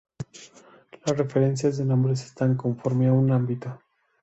[1.05, 3.79] Las referencias de nombres están conforme a un ámbito.